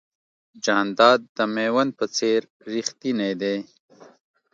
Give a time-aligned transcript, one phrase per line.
[0.63, 2.39] جانداد د مېوند په څېر
[2.73, 3.57] رښتینی دی.